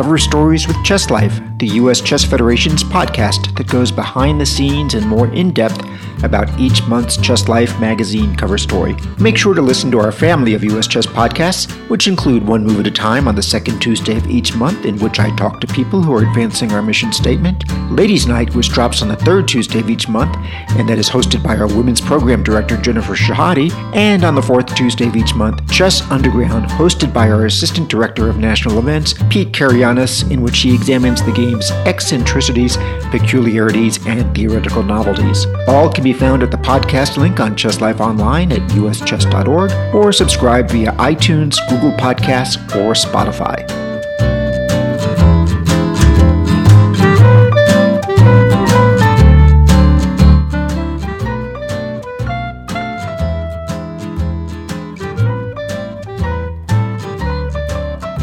[0.00, 2.00] Cover Stories with Chess Life, the U.S.
[2.00, 5.84] Chess Federation's podcast that goes behind the scenes and more in depth
[6.24, 8.96] about each month's Chess Life magazine cover story.
[9.18, 10.86] Make sure to listen to our family of U.S.
[10.86, 14.54] chess podcasts, which include One Move at a Time on the second Tuesday of each
[14.54, 18.54] month, in which I talk to people who are advancing our mission statement, Ladies Night,
[18.54, 20.36] which drops on the third Tuesday of each month,
[20.70, 24.74] and that is hosted by our Women's Program Director, Jennifer Shahade, and on the fourth
[24.74, 29.52] Tuesday of each month, Chess Underground, hosted by our Assistant Director of National Events, Pete
[29.52, 32.76] Karagianis, in which he examines the game's eccentricities,
[33.10, 35.46] peculiarities, and theoretical novelties.
[35.66, 40.12] All can be found at the podcast link on Chess Life Online at uschess.org or
[40.12, 43.89] subscribe via iTunes, Google Podcasts, or Spotify.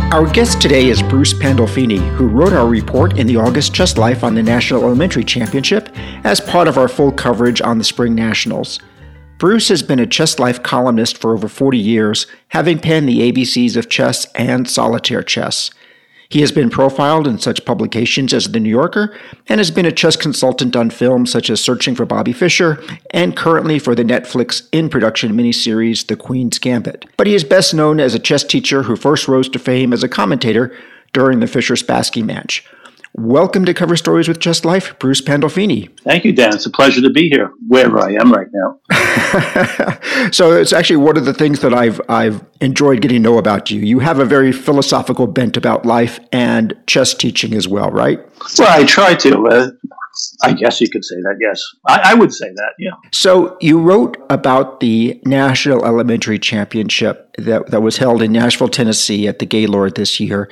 [0.10, 4.24] Our guest today is Bruce Pandolfini, who wrote our report in the August Chess Life
[4.24, 5.90] on the National Elementary Championship
[6.24, 8.80] as part of our full coverage on the Spring Nationals.
[9.38, 13.76] Bruce has been a Chess Life columnist for over 40 years, having penned the ABCs
[13.76, 15.72] of chess and solitaire chess.
[16.30, 19.92] He has been profiled in such publications as The New Yorker and has been a
[19.92, 24.68] chess consultant on films such as Searching for Bobby Fischer and currently for the Netflix
[24.72, 27.06] in production miniseries The Queen's Gambit.
[27.16, 30.04] But he is best known as a chess teacher who first rose to fame as
[30.04, 30.76] a commentator
[31.14, 32.66] during the Fischer Spassky match.
[33.20, 35.90] Welcome to Cover Stories with Chess Life, Bruce Pandolfini.
[36.02, 36.54] Thank you, Dan.
[36.54, 40.30] It's a pleasure to be here, wherever I am right now.
[40.32, 43.72] so it's actually one of the things that I've I've enjoyed getting to know about
[43.72, 43.82] you.
[43.82, 48.20] You have a very philosophical bent about life and chess teaching as well, right?
[48.60, 49.48] Well, I try to.
[49.48, 49.72] Uh,
[50.44, 51.62] I guess you could say that, yes.
[51.88, 52.92] I, I, would say that, yeah.
[53.12, 59.28] So you wrote about the National Elementary Championship that, that was held in Nashville, Tennessee
[59.28, 60.50] at the Gaylord this year.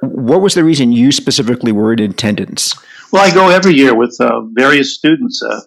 [0.00, 2.74] What was the reason you specifically were in attendance?
[3.12, 5.42] Well, I go every year with uh, various students.
[5.42, 5.60] Uh,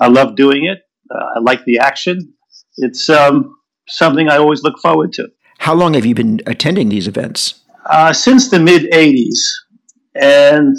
[0.00, 0.78] I love doing it.
[1.10, 2.32] Uh, I like the action.
[2.78, 3.56] It's um,
[3.88, 5.28] something I always look forward to.
[5.58, 7.62] How long have you been attending these events?
[7.86, 9.38] Uh, since the mid 80s.
[10.14, 10.76] And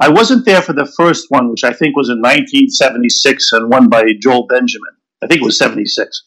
[0.00, 3.88] I wasn't there for the first one, which I think was in 1976 and won
[3.88, 4.92] by Joel Benjamin.
[5.22, 6.24] I think it was 76.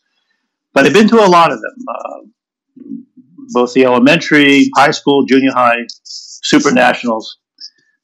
[0.74, 2.20] But I've been to a lot of them, uh,
[3.50, 7.38] both the elementary, high school, junior high, super nationals.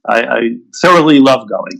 [0.08, 0.41] I, I
[0.81, 1.79] thoroughly love going.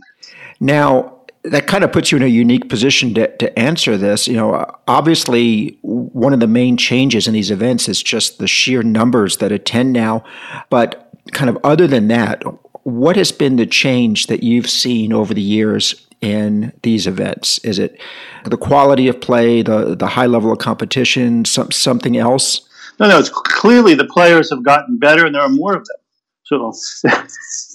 [0.60, 4.28] Now, that kind of puts you in a unique position to, to answer this.
[4.28, 8.82] You know, obviously, one of the main changes in these events is just the sheer
[8.82, 10.22] numbers that attend now.
[10.68, 12.42] But kind of other than that,
[12.82, 17.58] what has been the change that you've seen over the years in these events?
[17.58, 18.00] Is it
[18.44, 22.68] the quality of play, the the high level of competition, some, something else?
[22.98, 23.18] No, no.
[23.18, 25.96] It's clearly the players have gotten better, and there are more of them.
[26.44, 26.72] So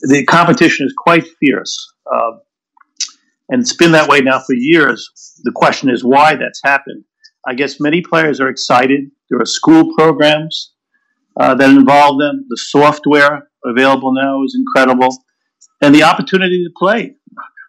[0.07, 2.31] the competition is quite fierce, uh,
[3.49, 5.09] and it's been that way now for years.
[5.43, 7.03] The question is why that's happened.
[7.47, 9.11] I guess many players are excited.
[9.29, 10.73] There are school programs
[11.39, 12.45] uh, that involve them.
[12.49, 15.15] The software available now is incredible,
[15.81, 17.15] and the opportunity to play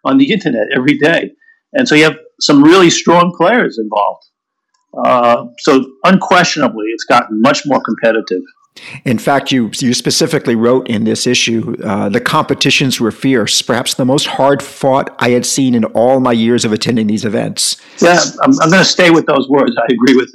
[0.05, 1.31] on the internet every day.
[1.73, 4.23] And so you have some really strong players involved.
[5.05, 8.41] Uh, so unquestionably, it's gotten much more competitive.
[9.05, 13.93] In fact, you, you specifically wrote in this issue uh, the competitions were fierce, perhaps
[13.95, 17.77] the most hard fought I had seen in all my years of attending these events.
[17.99, 19.75] Yeah, I'm, I'm going to stay with those words.
[19.77, 20.31] I agree with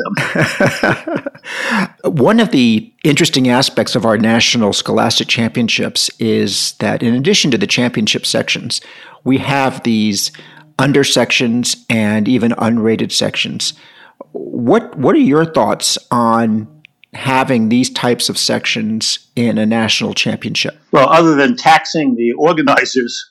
[2.04, 2.12] them.
[2.12, 7.58] One of the interesting aspects of our national scholastic championships is that in addition to
[7.58, 8.80] the championship sections,
[9.24, 10.32] we have these
[10.78, 13.74] under sections and even unrated sections.
[14.32, 16.68] What what are your thoughts on
[17.14, 20.78] having these types of sections in a national championship?
[20.92, 23.30] Well, other than taxing the organizers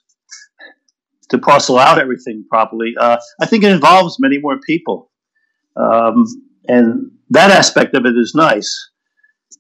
[1.30, 5.10] to parcel out everything properly, uh, I think it involves many more people.
[5.76, 6.26] Um,
[6.68, 8.90] and that aspect of it is nice.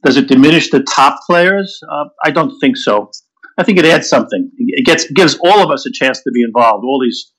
[0.03, 1.79] Does it diminish the top players?
[1.89, 3.11] Uh, I don't think so.
[3.57, 4.49] I think it adds something.
[4.57, 6.83] It gets gives all of us a chance to be involved.
[6.83, 7.31] All these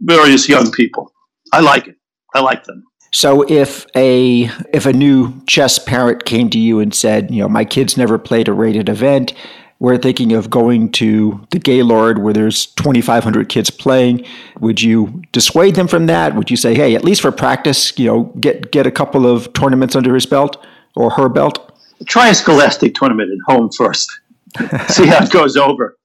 [0.00, 1.12] various young people.
[1.52, 1.96] I like it.
[2.34, 2.84] I like them.
[3.12, 7.48] So if a if a new chess parent came to you and said, you know,
[7.48, 9.34] my kids never played a rated event,
[9.78, 14.24] we're thinking of going to the Gaylord where there's 2,500 kids playing.
[14.60, 16.34] Would you dissuade them from that?
[16.36, 19.52] Would you say, hey, at least for practice, you know, get get a couple of
[19.52, 20.64] tournaments under his belt
[20.96, 21.76] or her belt?
[22.06, 24.10] Try a Scholastic tournament at home first.
[24.88, 25.98] See how it goes over.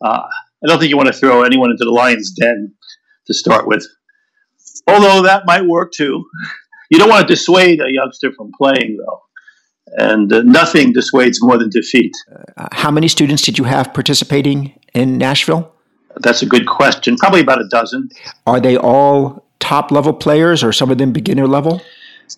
[0.00, 0.22] Uh,
[0.64, 2.72] I don't think you want to throw anyone into the lion's den
[3.26, 3.86] to start with
[4.86, 6.24] although that might work too.
[6.90, 9.20] You don't want to dissuade a youngster from playing, though.
[9.94, 12.12] And uh, nothing dissuades more than defeat.
[12.56, 15.72] Uh, how many students did you have participating in Nashville?
[16.20, 17.16] That's a good question.
[17.16, 18.10] Probably about a dozen.
[18.46, 21.80] Are they all top level players or some of them beginner level?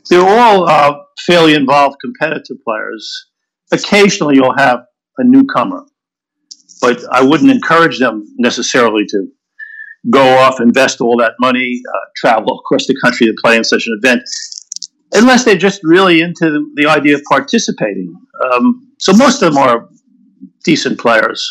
[0.09, 3.27] They're all uh, fairly involved competitive players.
[3.73, 4.81] Occasionally, you'll have
[5.19, 5.85] a newcomer,
[6.81, 9.27] but I wouldn't encourage them necessarily to
[10.11, 13.87] go off, invest all that money, uh, travel across the country to play in such
[13.87, 14.23] an event,
[15.13, 18.15] unless they're just really into the idea of participating.
[18.45, 19.89] Um, so most of them are
[20.65, 21.49] decent players.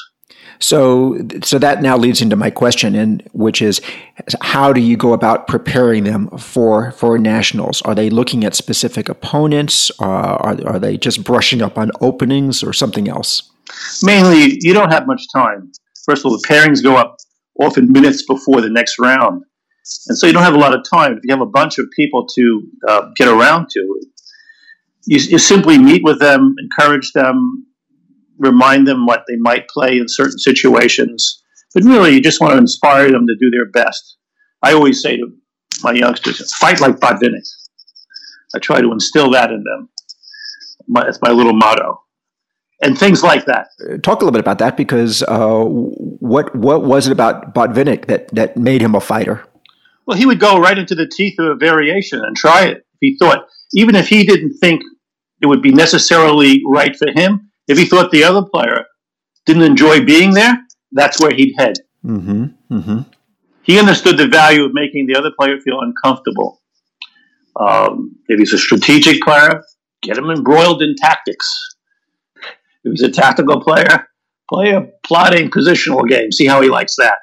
[0.60, 3.82] So, so that now leads into my question, and which is,
[4.42, 7.82] how do you go about preparing them for for nationals?
[7.82, 9.92] Are they looking at specific opponents?
[10.00, 13.52] Uh, are are they just brushing up on openings or something else?
[14.04, 15.72] Mainly, you don't have much time.
[16.06, 17.18] First of all, the pairings go up
[17.60, 19.44] often minutes before the next round,
[20.08, 21.14] and so you don't have a lot of time.
[21.14, 24.02] If you have a bunch of people to uh, get around to,
[25.06, 27.66] you, you simply meet with them, encourage them,
[28.38, 31.44] remind them what they might play in certain situations.
[31.74, 34.18] But really, you just want to inspire them to do their best.
[34.62, 35.28] I always say to
[35.82, 37.48] my youngsters, fight like Botvinnik.
[38.56, 39.90] I try to instill that in them.
[40.88, 42.04] My, that's my little motto.
[42.84, 43.68] And things like that.
[44.04, 48.28] Talk a little bit about that because uh, what what was it about Botvinnik that,
[48.36, 49.46] that made him a fighter?
[50.06, 52.78] Well, he would go right into the teeth of a variation and try it.
[52.78, 54.82] If he thought, even if he didn't think
[55.42, 58.86] it would be necessarily right for him, if he thought the other player
[59.46, 60.58] didn't enjoy being there,
[60.92, 61.76] that's where he'd head.
[62.06, 62.46] Mm-hmm.
[62.76, 63.00] Mm-hmm.
[63.64, 66.62] He understood the value of making the other player feel uncomfortable.
[67.58, 69.64] Um, if he's a strategic player,
[70.02, 71.48] get him embroiled in tactics.
[72.84, 74.08] If he's a tactical player,
[74.50, 76.32] play a plotting positional game.
[76.32, 77.16] See how he likes that.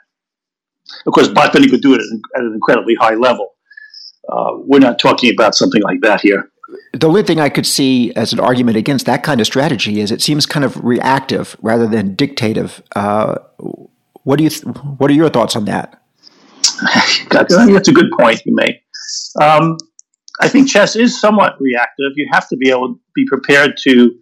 [1.07, 2.01] Of course, Botvinnik could do it
[2.37, 3.51] at an incredibly high level.
[4.29, 6.51] Uh, we're not talking about something like that here
[6.93, 10.11] the only thing I could see as an argument against that kind of strategy is
[10.11, 12.83] it seems kind of reactive rather than dictative.
[12.95, 13.37] Uh,
[14.25, 14.51] what do you?
[14.51, 14.65] Th-
[14.99, 16.03] what are your thoughts on that?
[17.31, 18.83] That's a good point you make.
[19.41, 19.77] Um,
[20.41, 22.12] I think chess is somewhat reactive.
[22.17, 24.15] You have to be able to be prepared to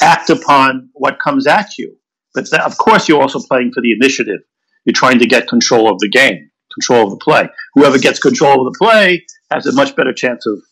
[0.00, 1.96] act upon what comes at you.
[2.34, 4.40] But that, of course, you're also playing for the initiative.
[4.84, 7.48] You're trying to get control of the game, control of the play.
[7.74, 10.62] Whoever gets control of the play has a much better chance of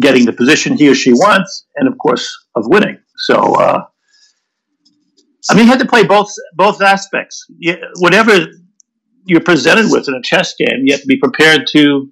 [0.00, 2.98] getting the position he or she wants, and of course of winning.
[3.16, 3.84] So, uh,
[5.50, 7.46] I mean, you have to play both both aspects.
[7.58, 8.46] You, whatever
[9.24, 12.10] you're presented with in a chess game, you have to be prepared to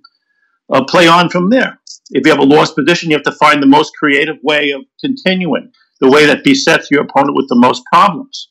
[0.72, 1.80] uh, play on from there.
[2.10, 4.82] If you have a lost position, you have to find the most creative way of
[5.00, 8.50] continuing, the way that besets your opponent with the most problems.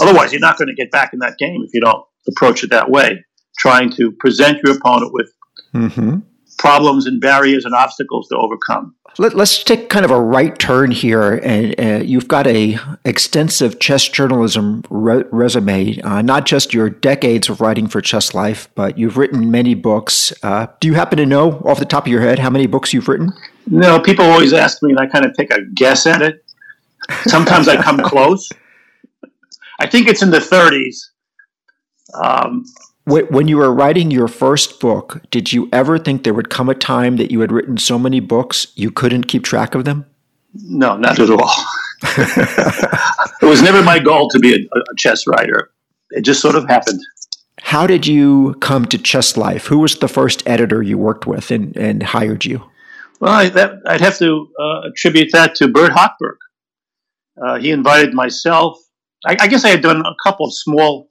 [0.00, 2.70] Otherwise, you're not going to get back in that game if you don't approach it
[2.70, 3.24] that way,
[3.58, 5.32] trying to present your opponent with
[5.72, 6.18] mm-hmm
[6.58, 8.94] problems and barriers and obstacles to overcome.
[9.18, 13.78] Let, us take kind of a right turn here, and uh, you've got a extensive
[13.78, 16.00] chess journalism re- resume.
[16.00, 20.32] Uh, not just your decades of writing for Chess Life, but you've written many books.
[20.42, 22.92] Uh, do you happen to know off the top of your head how many books
[22.92, 23.32] you've written?
[23.68, 26.43] No, people always ask me, and I kind of take a guess at it.
[27.26, 28.48] Sometimes I come close.
[29.80, 31.10] I think it's in the 30s.
[32.14, 32.64] Um,
[33.06, 36.74] when you were writing your first book, did you ever think there would come a
[36.74, 40.06] time that you had written so many books you couldn't keep track of them?
[40.54, 41.50] No, not at all.
[42.02, 45.70] it was never my goal to be a, a, chess writer.
[46.10, 47.00] It just sort of happened.
[47.60, 49.66] How did you come to Chess Life?
[49.66, 52.62] Who was the first editor you worked with and, and hired you?
[53.20, 56.36] Well, I, would have to uh, attribute that to Bert Hochberg.
[57.42, 58.78] Uh, he invited myself.
[59.26, 61.08] I, I guess I had done a couple of small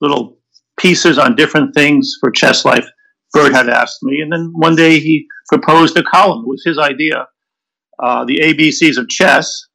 [0.00, 0.38] little
[0.78, 2.88] pieces on different things for Chess Life.
[3.32, 6.44] Bert had asked me, and then one day he proposed a column.
[6.44, 7.26] It was his idea.
[8.02, 9.66] Uh, the ABCs of chess.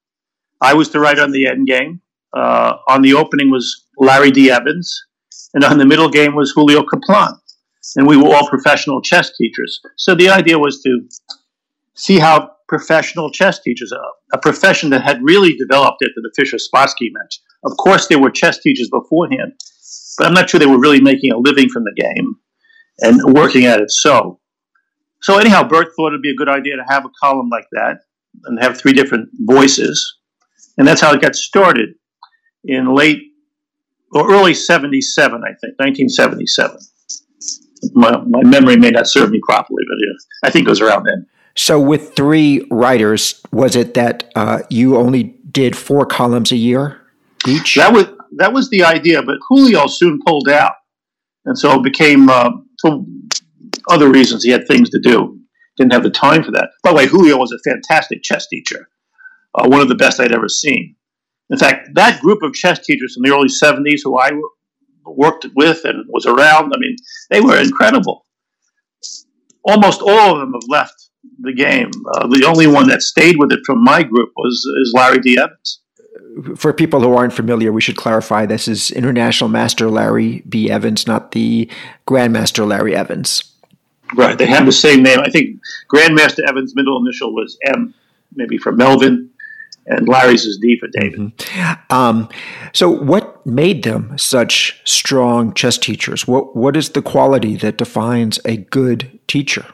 [0.61, 2.01] I was to write on the end game.
[2.35, 4.51] Uh, on the opening was Larry D.
[4.51, 5.05] Evans,
[5.53, 7.35] and on the middle game was Julio Kaplan.
[7.95, 9.79] And we were all professional chess teachers.
[9.95, 11.07] So the idea was to
[11.93, 16.57] see how professional chess teachers, a, a profession that had really developed after the Fischer
[16.57, 17.39] Spassky match.
[17.63, 19.53] Of course, there were chess teachers beforehand,
[20.17, 22.35] but I'm not sure they were really making a living from the game
[22.99, 23.91] and working at it.
[23.91, 24.39] So,
[25.21, 27.99] so anyhow, Bert thought it'd be a good idea to have a column like that
[28.45, 30.17] and have three different voices,
[30.77, 31.89] and that's how it got started
[32.63, 33.21] in late
[34.11, 36.77] or early '77, I think, 1977.
[37.93, 41.05] My, my memory may not serve me properly, but yeah, I think it was around
[41.05, 41.27] then.
[41.57, 47.01] So, with three writers, was it that uh, you only did four columns a year
[47.47, 47.75] each?
[47.75, 48.07] That was
[48.37, 50.73] that was the idea, but Julio soon pulled out,
[51.45, 53.05] and so it became uh, for
[53.89, 54.43] other reasons.
[54.43, 55.39] He had things to do,
[55.77, 56.69] didn't have the time for that.
[56.83, 58.89] By the way, Julio was a fantastic chess teacher.
[59.55, 60.95] uh, one of the best I'd ever seen.
[61.49, 64.31] In fact, that group of chess teachers in the early 70s who I
[65.05, 66.95] worked with and was around, I mean,
[67.29, 68.25] they were incredible.
[69.63, 71.04] Almost all of them have left
[71.39, 71.91] the game.
[72.13, 75.37] Uh, the only one that stayed with it from my group was is Larry D.
[75.37, 75.79] Evans.
[76.55, 80.69] For people who aren't familiar, we should clarify this is International Master Larry D.
[80.69, 81.69] Evans, not the
[82.07, 83.43] Grandmaster Larry Evans.
[84.13, 84.37] Right.
[84.37, 85.19] They have the same name.
[85.19, 85.59] I think
[85.93, 87.93] Grandmaster Evans' middle initial was M,
[88.35, 89.29] maybe for Melvin,
[89.87, 91.19] and Larry's is D for David.
[91.19, 91.93] Mm-hmm.
[91.93, 92.29] Um,
[92.73, 96.27] so, what made them such strong chess teachers?
[96.27, 99.65] What What is the quality that defines a good teacher?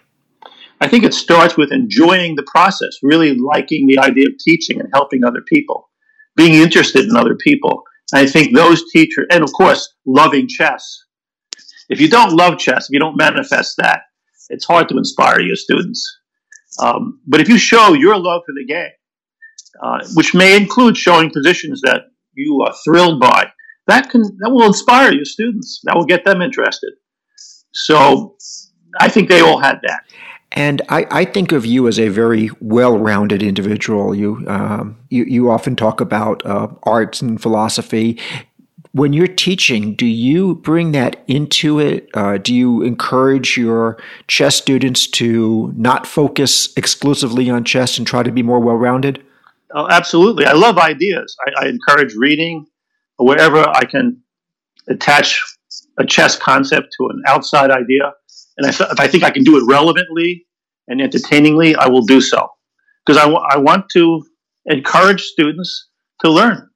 [0.82, 4.90] I think it starts with enjoying the process, really liking the idea of teaching and
[4.92, 5.90] helping other people,
[6.36, 7.84] being interested in other people.
[8.14, 11.04] I think those teachers, and of course, loving chess.
[11.88, 14.02] If you don't love chess, if you don't manifest that,
[14.50, 16.04] it's hard to inspire your students.
[16.80, 18.92] Um, but if you show your love for the game,
[19.84, 23.52] uh, which may include showing positions that you are thrilled by,
[23.88, 25.82] that can that will inspire your students.
[25.84, 26.94] That will get them interested.
[27.74, 28.36] So
[29.00, 30.02] I think they all had that.
[30.54, 34.14] And I, I, think of you as a very well-rounded individual.
[34.14, 38.20] You um, you, you, often talk about uh, arts and philosophy.
[38.92, 42.10] When you're teaching, do you bring that into it?
[42.14, 48.22] Uh, do you encourage your chess students to not focus exclusively on chess and try
[48.22, 49.24] to be more well-rounded?
[49.74, 50.46] Oh, absolutely.
[50.46, 51.34] I love ideas.
[51.48, 52.66] I, I encourage reading
[53.18, 54.22] wherever I can
[54.90, 55.42] attach
[55.98, 58.14] a chess concept to an outside idea
[58.62, 60.46] and if, if I think I can do it relevantly
[60.88, 62.48] and entertainingly, I will do so.
[63.04, 64.24] Because I, w- I want to
[64.66, 65.90] encourage students
[66.24, 66.70] to learn,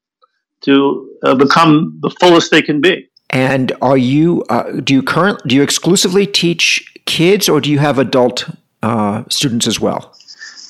[0.61, 3.07] to uh, become the fullest they can be.
[3.29, 7.79] And are you uh, do you current do you exclusively teach kids or do you
[7.79, 8.49] have adult
[8.81, 10.15] uh, students as well?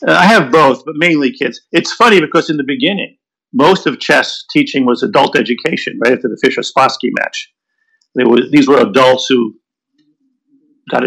[0.05, 1.61] Uh, I have both, but mainly kids.
[1.71, 3.17] It's funny because in the beginning,
[3.53, 5.99] most of chess teaching was adult education.
[6.03, 7.49] Right after the Fischer Spassky match,
[8.15, 9.53] there was these were adults who
[10.89, 11.03] got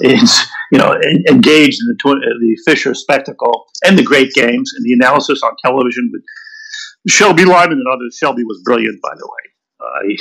[0.00, 0.94] is you know
[1.28, 6.10] engaged in the, the Fischer spectacle and the great games and the analysis on television
[6.12, 6.22] with
[7.08, 8.16] Shelby Lyman and others.
[8.16, 9.50] Shelby was brilliant, by the way.
[9.80, 10.18] Uh, he,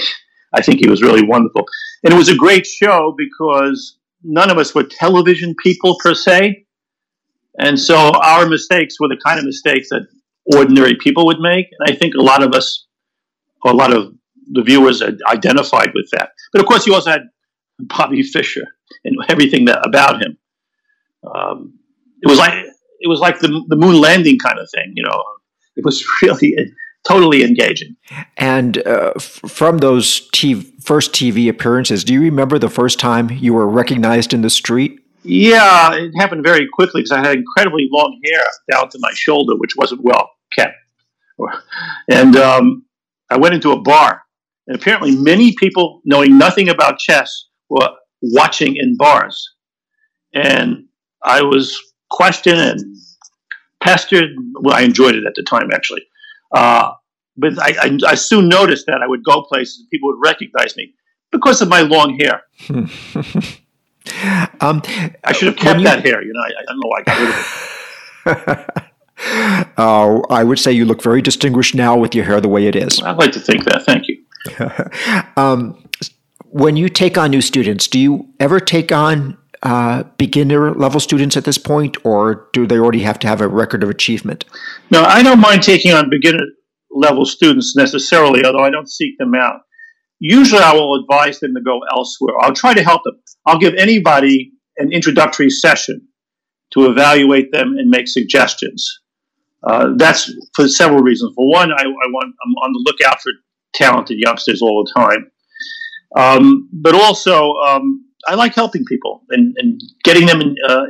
[0.53, 1.65] I think he was really wonderful,
[2.03, 6.65] and it was a great show because none of us were television people per se,
[7.57, 10.07] and so our mistakes were the kind of mistakes that
[10.55, 12.87] ordinary people would make, and I think a lot of us,
[13.65, 14.13] a lot of
[14.51, 16.31] the viewers, identified with that.
[16.51, 17.21] But of course, you also had
[17.79, 18.65] Bobby Fischer
[19.03, 20.37] and everything that about him.
[21.23, 21.79] Um,
[22.21, 25.23] it was like it was like the the moon landing kind of thing, you know.
[25.75, 26.55] It was really
[27.07, 27.95] totally engaging.
[28.37, 33.29] And uh, f- from those TV, first TV appearances, do you remember the first time
[33.31, 34.99] you were recognized in the street?
[35.23, 39.55] Yeah, it happened very quickly because I had incredibly long hair down to my shoulder,
[39.55, 40.75] which wasn't well kept.
[42.09, 42.85] And um,
[43.29, 44.23] I went into a bar,
[44.67, 47.89] and apparently, many people knowing nothing about chess were
[48.21, 49.49] watching in bars.
[50.33, 50.85] And
[51.23, 51.77] I was
[52.09, 52.95] questioned and
[53.81, 54.29] pestered.
[54.61, 56.03] Well, I enjoyed it at the time, actually.
[56.53, 56.91] Uh,
[57.37, 60.75] but I, I, I, soon noticed that I would go places and people would recognize
[60.75, 60.93] me
[61.31, 62.41] because of my long hair.
[64.59, 64.81] um,
[65.23, 66.21] I should have kept you, that hair.
[66.21, 67.19] You know, I, I, don't know why I got
[68.25, 68.83] rid of it.
[69.77, 72.75] Uh, I would say you look very distinguished now with your hair the way it
[72.75, 73.01] is.
[73.01, 73.83] I'd like to think that.
[73.85, 74.21] Thank you.
[75.41, 75.81] um,
[76.51, 81.37] when you take on new students, do you ever take on uh, beginner level students
[81.37, 84.45] at this point, or do they already have to have a record of achievement?
[84.89, 86.43] No, I don't mind taking on beginner
[86.91, 89.61] level students necessarily, although I don't seek them out.
[90.19, 92.35] Usually, I will advise them to go elsewhere.
[92.41, 93.19] I'll try to help them.
[93.45, 96.07] I'll give anybody an introductory session
[96.71, 98.99] to evaluate them and make suggestions.
[99.63, 101.33] Uh, that's for several reasons.
[101.35, 103.31] For one, I, I want I'm on the lookout for
[103.73, 105.31] talented youngsters all the time.
[106.17, 110.85] Um, but also, um, I like helping people and, and getting them, in, uh,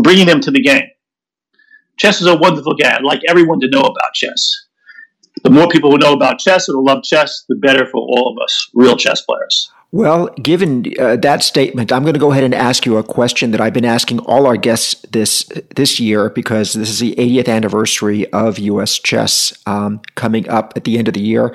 [0.00, 0.84] bringing them to the game.
[1.98, 2.90] Chess is a wonderful game.
[2.92, 4.66] I'd like everyone to know about chess.
[5.44, 8.32] The more people who know about chess and who love chess, the better for all
[8.32, 9.70] of us, real chess players.
[9.94, 13.50] Well, given uh, that statement, I'm going to go ahead and ask you a question
[13.50, 15.44] that I've been asking all our guests this
[15.76, 18.98] this year because this is the 80th anniversary of U.S.
[18.98, 21.54] chess um, coming up at the end of the year.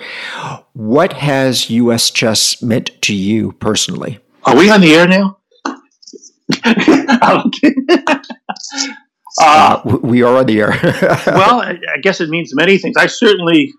[0.73, 2.11] What has U.S.
[2.11, 4.19] chess meant to you personally?
[4.43, 5.39] Are we on the air now?
[9.41, 10.77] uh, we are on the air.
[11.25, 12.97] well, I guess it means many things.
[12.97, 13.73] I certainly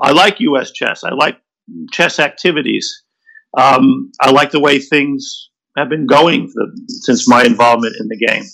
[0.00, 0.70] I like U.S.
[0.70, 1.02] chess.
[1.02, 1.42] I like
[1.92, 3.04] chess activities.
[3.56, 8.16] Um, I like the way things have been going the, since my involvement in the
[8.16, 8.44] game.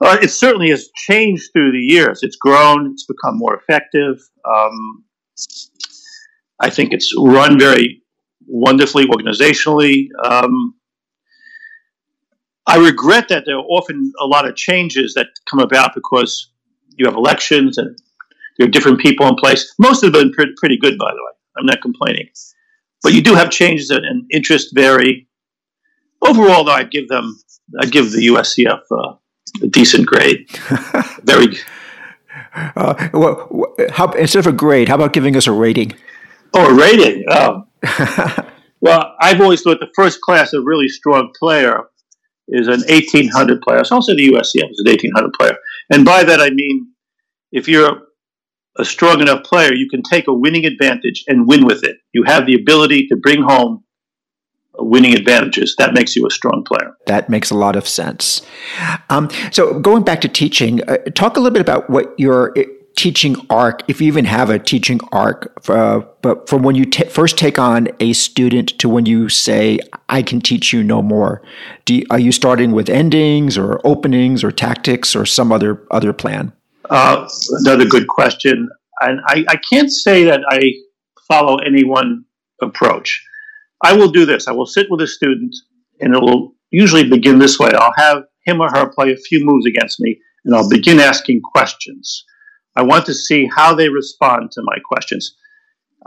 [0.00, 2.20] Uh, it certainly has changed through the years.
[2.22, 2.92] It's grown.
[2.92, 4.18] It's become more effective.
[4.44, 5.04] Um,
[6.60, 8.02] I think it's run very
[8.46, 10.08] wonderfully organizationally.
[10.24, 10.74] Um,
[12.66, 16.52] I regret that there are often a lot of changes that come about because
[16.96, 17.96] you have elections and
[18.58, 19.74] there are different people in place.
[19.78, 21.37] Most have been pretty good, by the way.
[21.56, 22.28] I'm not complaining.
[23.02, 25.28] But you do have changes and interest vary.
[26.22, 27.38] Overall, though, I'd give them,
[27.80, 29.14] I'd give the USCF uh,
[29.62, 30.48] a decent grade.
[31.22, 31.56] Very.
[32.54, 35.92] Uh, well, how, instead of a grade, how about giving us a rating?
[36.54, 37.24] Oh, a rating.
[37.30, 37.64] Oh.
[38.80, 41.84] well, I've always thought the first class of really strong player
[42.48, 43.84] is an 1800 player.
[43.84, 45.56] So also say the USCF is an 1800 player.
[45.90, 46.92] And by that I mean
[47.52, 48.02] if you're
[48.78, 51.96] a strong enough player, you can take a winning advantage and win with it.
[52.12, 53.84] You have the ability to bring home
[54.78, 55.74] winning advantages.
[55.78, 56.96] That makes you a strong player.
[57.06, 58.42] That makes a lot of sense.
[59.10, 62.62] Um, so, going back to teaching, uh, talk a little bit about what your uh,
[62.96, 67.04] teaching arc, if you even have a teaching arc, uh, but from when you t-
[67.04, 71.40] first take on a student to when you say, I can teach you no more.
[71.88, 76.52] You, are you starting with endings or openings or tactics or some other, other plan?
[76.88, 77.28] Uh,
[77.64, 78.68] another good question.
[79.00, 80.60] And I, I can't say that I
[81.28, 82.24] follow any one
[82.62, 83.22] approach.
[83.84, 84.48] I will do this.
[84.48, 85.54] I will sit with a student,
[86.00, 87.70] and it will usually begin this way.
[87.72, 91.42] I'll have him or her play a few moves against me, and I'll begin asking
[91.54, 92.24] questions.
[92.74, 95.36] I want to see how they respond to my questions.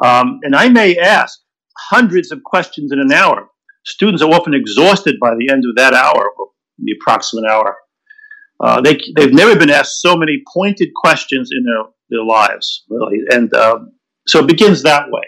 [0.04, 1.40] Um, and I may ask
[1.78, 3.48] hundreds of questions in an hour.
[3.86, 6.48] Students are often exhausted by the end of that hour, or
[6.78, 7.76] the approximate hour.
[8.64, 13.20] Uh, they, they've never been asked so many pointed questions in their, their lives, really.
[13.32, 13.94] And um,
[14.28, 15.24] so it begins that way.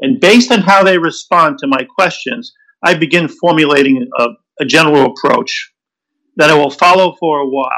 [0.00, 2.52] And based on how they respond to my questions,
[2.82, 4.28] I begin formulating a,
[4.60, 5.72] a general approach
[6.36, 7.70] that I will follow for a while.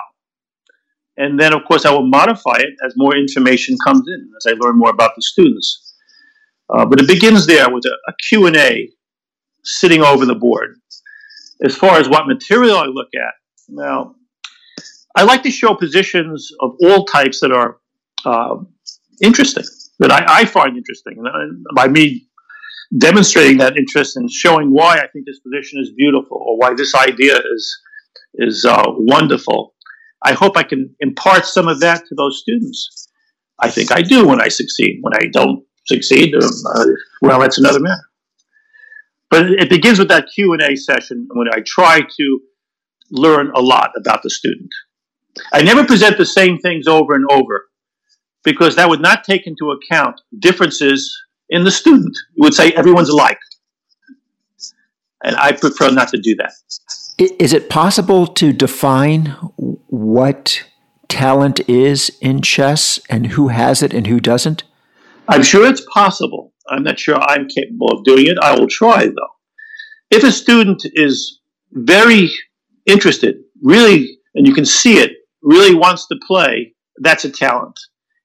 [1.19, 4.57] And then, of course, I will modify it as more information comes in, as I
[4.59, 5.95] learn more about the students.
[6.69, 8.91] Uh, but it begins there with a, a Q&A
[9.63, 10.77] sitting over the board.
[11.65, 13.35] As far as what material I look at,
[13.69, 14.15] now,
[15.17, 17.79] I like to show positions of all types that are
[18.27, 18.57] uh,
[19.23, 19.65] interesting,
[19.99, 21.15] that I, I, find interesting.
[21.17, 22.29] And by me
[22.99, 26.95] demonstrating that interest and showing why I think this position is beautiful or why this
[26.95, 27.79] idea is
[28.35, 29.75] is uh, wonderful,
[30.23, 33.09] I hope I can impart some of that to those students.
[33.59, 34.99] I think I do when I succeed.
[35.01, 36.85] When I don't succeed, uh,
[37.23, 38.03] well, that's another matter.
[39.31, 42.41] But it begins with that Q and A session when I try to
[43.11, 44.71] learn a lot about the student.
[45.53, 47.66] I never present the same things over and over
[48.44, 51.16] because that would not take into account differences
[51.49, 52.16] in the student.
[52.35, 53.38] You would say everyone's alike.
[55.22, 56.53] And I prefer not to do that.
[57.18, 60.64] Is it possible to define what
[61.09, 64.64] talent is in chess and who has it and who doesn't?
[65.29, 66.53] I'm sure it's possible.
[66.68, 68.38] I'm not sure I'm capable of doing it.
[68.40, 69.35] I will try, though.
[70.11, 71.40] If a student is
[71.72, 72.31] very
[72.85, 75.12] interested, really, and you can see it,
[75.47, 77.79] really wants to play, that's a talent.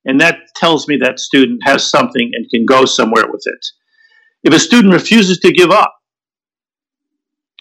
[0.03, 3.65] And that tells me that student has something and can go somewhere with it.
[4.43, 5.93] If a student refuses to give up,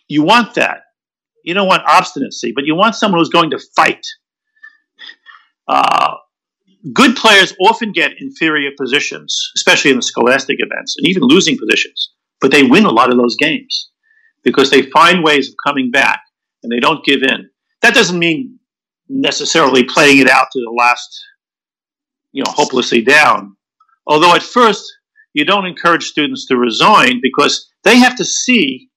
[0.08, 0.80] you want that.
[1.44, 4.04] You don't want obstinacy, but you want someone who's going to fight.
[5.68, 6.14] Uh,
[6.92, 12.12] good players often get inferior positions, especially in the scholastic events, and even losing positions,
[12.40, 13.90] but they win a lot of those games
[14.42, 16.20] because they find ways of coming back
[16.62, 17.50] and they don't give in.
[17.82, 18.59] That doesn't mean
[19.10, 21.20] necessarily playing it out to the last,
[22.32, 23.56] you know, hopelessly down.
[24.06, 24.84] Although at first
[25.34, 28.88] you don't encourage students to resign because they have to see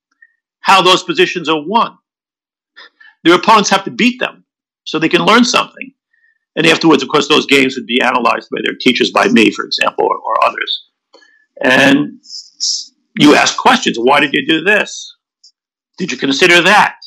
[0.60, 1.98] how those positions are won.
[3.24, 4.46] Their opponents have to beat them
[4.84, 5.94] so they can learn something.
[6.56, 9.66] And afterwards, of course, those games would be analyzed by their teachers, by me, for
[9.66, 10.84] example, or, or others.
[11.62, 12.22] And
[13.18, 13.98] you ask questions.
[13.98, 15.16] Why did you do this?
[15.98, 16.98] Did you consider that?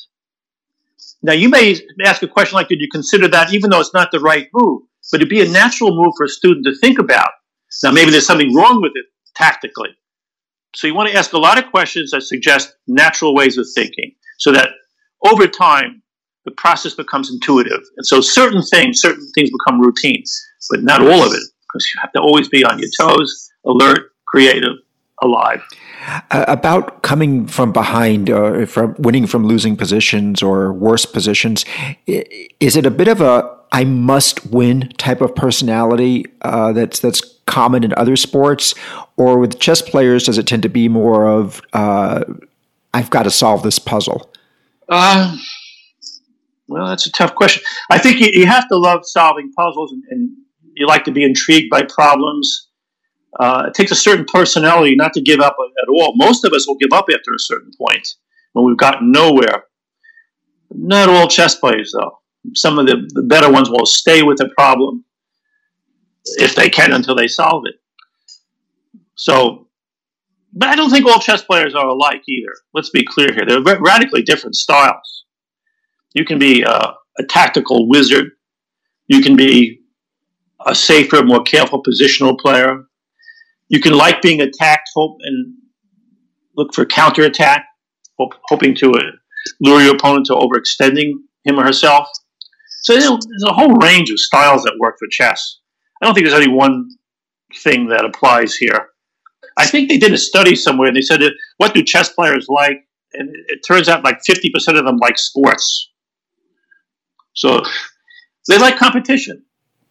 [1.22, 4.11] Now, you may ask a question like, did you consider that, even though it's not
[4.12, 4.83] the right move?
[5.11, 7.31] But it'd be a natural move for a student to think about.
[7.83, 9.90] Now, maybe there's something wrong with it tactically.
[10.74, 14.14] So you want to ask a lot of questions that suggest natural ways of thinking
[14.38, 14.70] so that
[15.24, 16.02] over time,
[16.44, 17.81] the process becomes intuitive.
[17.96, 20.22] And so certain things, certain things become routine,
[20.70, 24.12] but not all of it, because you have to always be on your toes, alert,
[24.29, 24.74] creative,
[25.22, 25.62] alive.
[26.31, 31.64] Uh, about coming from behind, uh, from winning from losing positions or worse positions,
[32.07, 37.21] is it a bit of a I must win type of personality uh, that's that's
[37.47, 38.75] common in other sports,
[39.16, 42.23] or with chess players does it tend to be more of uh,
[42.95, 44.33] I've got to solve this puzzle?
[44.88, 45.37] Uh,
[46.69, 47.62] Well, that's a tough question.
[47.90, 50.31] I think you, you have to love solving puzzles and, and,
[50.79, 52.65] you like to be intrigued by problems.
[53.38, 56.14] Uh, it takes a certain personality not to give up at all.
[56.16, 58.09] Most of us will give up after a certain point
[58.53, 59.64] when we've gotten nowhere.
[60.70, 62.18] Not all chess players, though.
[62.55, 65.05] Some of the, the better ones will stay with the problem
[66.38, 67.77] if they can until they solve it.
[69.14, 69.68] So,
[70.53, 72.53] but I don't think all chess players are alike either.
[72.72, 73.44] Let's be clear here.
[73.46, 75.25] They're radically different styles.
[76.14, 78.31] You can be a, a tactical wizard.
[79.09, 79.81] You can be
[80.64, 82.85] a safer, more careful positional player.
[83.68, 85.55] You can like being attacked, hope and
[86.57, 87.66] look for counterattack,
[88.18, 89.00] hope, hoping to uh,
[89.61, 91.12] lure your opponent to overextending
[91.44, 92.09] him or herself.
[92.83, 93.09] So there's
[93.46, 95.59] a whole range of styles that work for chess.
[96.00, 96.88] I don't think there's any one
[97.62, 98.88] thing that applies here.
[99.57, 101.20] I think they did a study somewhere and they said,
[101.57, 102.87] what do chess players like?
[103.14, 105.90] And it turns out like 50% of them like sports.
[107.33, 107.62] So
[108.48, 109.44] they like competition.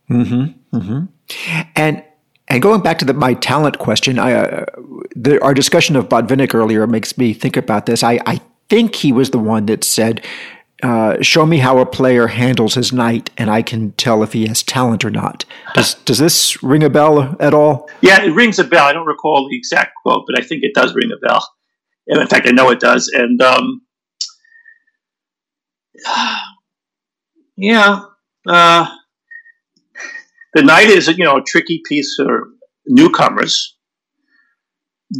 [0.10, 1.62] Mm-hmm, mm-hmm.
[1.76, 2.04] And
[2.48, 4.66] and going back to the my talent question, I, uh,
[5.16, 8.04] the, our discussion of Botvinnik earlier makes me think about this.
[8.04, 10.24] I, I think he was the one that said
[10.84, 14.48] uh, show me how a player handles his knight, and I can tell if he
[14.48, 15.46] has talent or not.
[15.74, 17.90] Does does this ring a bell at all?
[18.02, 18.86] Yeah, it rings a bell.
[18.86, 21.48] I don't recall the exact quote, but I think it does ring a bell.
[22.08, 23.10] And in fact, I know it does.
[23.14, 23.82] And um,
[27.58, 28.02] yeah,
[28.48, 28.96] uh,
[30.56, 32.50] the knight is you know a tricky piece for
[32.88, 33.78] newcomers,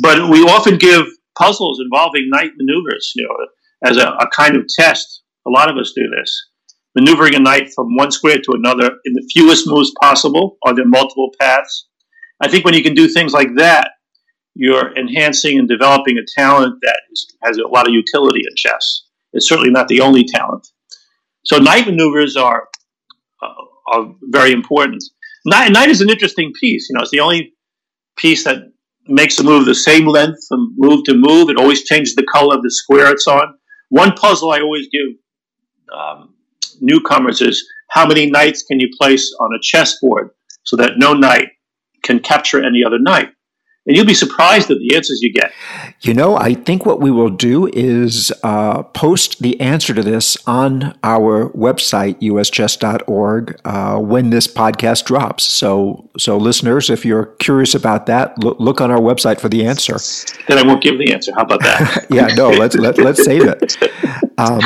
[0.02, 1.06] but we often give
[1.38, 5.78] puzzles involving knight maneuvers, you know, as a, a kind of test a lot of
[5.78, 6.50] us do this.
[6.96, 10.58] Maneuvering a knight from one square to another in the fewest moves possible.
[10.66, 11.88] Are there multiple paths?
[12.42, 13.92] I think when you can do things like that,
[14.56, 17.00] you're enhancing and developing a talent that
[17.44, 19.04] has a lot of utility in chess.
[19.34, 20.68] It's certainly not the only talent.
[21.44, 22.68] So knight maneuvers are
[23.42, 23.54] uh,
[23.94, 25.04] are very important.
[25.46, 26.90] Knight, knight is an interesting piece.
[26.90, 27.54] You know, it's the only
[28.18, 28.72] piece that
[29.08, 31.50] makes a move the same length from move to move.
[31.50, 33.56] It always changes the color of the square it's on.
[33.90, 36.34] One puzzle I always give um,
[36.82, 40.32] newcomers is how many knights can you place on a chessboard
[40.64, 41.50] so that no knight
[42.04, 43.30] can capture any other knight?
[43.86, 45.52] And you'll be surprised at the answers you get.
[46.02, 50.38] You know, I think what we will do is uh, post the answer to this
[50.48, 55.44] on our website, uschess.org, uh, when this podcast drops.
[55.44, 59.66] So, so listeners, if you're curious about that, look, look on our website for the
[59.66, 59.98] answer.
[60.48, 61.32] Then I won't give the answer.
[61.36, 62.08] How about that?
[62.10, 63.78] yeah, no, let's let, let's save it.
[64.38, 64.60] Um,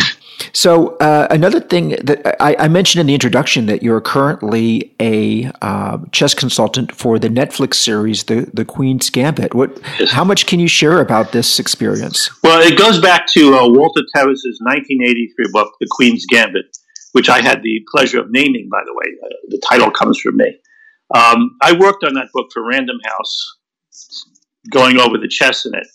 [0.53, 5.51] so uh, another thing that I, I, mentioned in the introduction that you're currently a
[5.61, 9.53] uh, chess consultant for the Netflix series, the the Queen's Gambit.
[9.53, 9.79] What?
[9.99, 10.11] Yes.
[10.11, 12.29] How much can you share about this experience?
[12.43, 16.77] Well, it goes back to uh, Walter Tevis's 1983 book, The Queen's Gambit,
[17.13, 18.69] which I had the pleasure of naming.
[18.71, 20.59] By the way, uh, the title comes from me.
[21.13, 23.57] Um, I worked on that book for Random House,
[24.71, 25.87] going over the chess in it.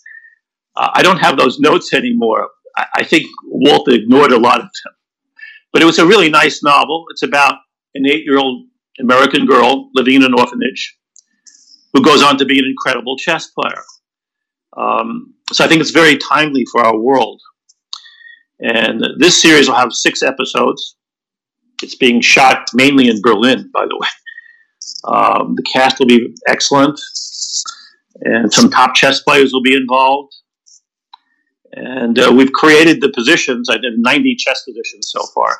[0.75, 2.49] Uh, I don't have those notes anymore,
[2.95, 4.93] I think Walter ignored a lot of them.
[5.71, 7.05] But it was a really nice novel.
[7.11, 7.55] It's about
[7.95, 8.67] an eight year old
[8.99, 10.97] American girl living in an orphanage
[11.93, 13.83] who goes on to be an incredible chess player.
[14.77, 17.41] Um, so I think it's very timely for our world.
[18.59, 20.97] And this series will have six episodes.
[21.83, 24.07] It's being shot mainly in Berlin, by the way.
[25.05, 26.99] Um, the cast will be excellent,
[28.21, 30.33] and some top chess players will be involved.
[31.75, 33.69] And uh, we've created the positions.
[33.69, 35.57] I did 90 chess positions so far.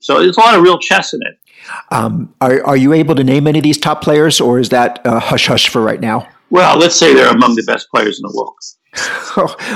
[0.00, 1.38] So there's a lot of real chess in it.
[1.90, 5.04] Um, are, are you able to name any of these top players, or is that
[5.04, 6.28] uh, hush hush for right now?
[6.50, 8.54] Well, let's say they're among the best players in the world.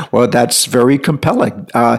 [0.12, 1.66] well, that's very compelling.
[1.74, 1.98] Uh,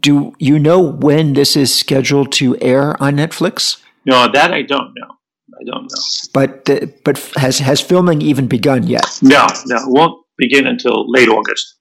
[0.00, 3.82] do you know when this is scheduled to air on Netflix?
[4.06, 5.16] No, that I don't know.
[5.60, 6.02] I don't know.
[6.32, 9.18] But uh, but has has filming even begun yet?
[9.22, 11.74] No, no, it won't begin until late August.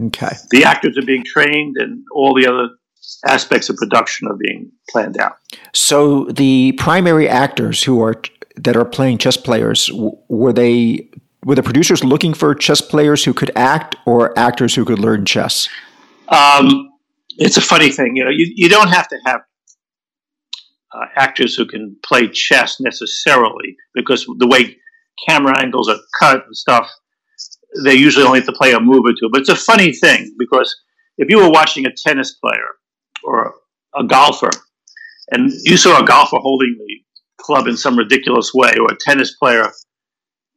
[0.00, 0.36] Okay.
[0.50, 2.68] The actors are being trained, and all the other
[3.26, 5.36] aspects of production are being planned out.
[5.72, 8.14] So the primary actors who are
[8.56, 9.90] that are playing chess players
[10.28, 11.08] were they
[11.44, 15.24] were the producers looking for chess players who could act or actors who could learn
[15.24, 15.68] chess?
[16.28, 16.90] Um,
[17.38, 18.30] it's a funny thing, you know.
[18.30, 19.40] You, you don't have to have
[20.92, 24.76] uh, actors who can play chess necessarily because the way
[25.26, 26.90] camera angles are cut and stuff
[27.84, 29.28] they usually only have to play a move or two.
[29.30, 30.74] But it's a funny thing because
[31.18, 32.68] if you were watching a tennis player
[33.24, 33.54] or
[33.94, 34.50] a golfer
[35.30, 39.36] and you saw a golfer holding the club in some ridiculous way or a tennis
[39.36, 39.70] player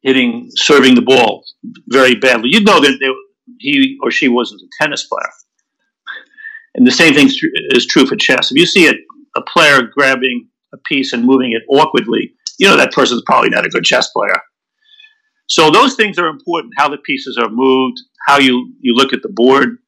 [0.02, 1.44] hitting, serving the ball
[1.88, 3.08] very badly, you'd know that they,
[3.60, 5.30] he or she wasn't a tennis player.
[6.76, 7.30] And the same thing
[7.72, 8.52] is true for chess.
[8.52, 8.94] If you see a,
[9.36, 13.66] a player grabbing a piece and moving it awkwardly, you know that person's probably not
[13.66, 14.40] a good chess player.
[15.52, 19.22] So those things are important, how the pieces are moved, how you, you look at
[19.22, 19.80] the board,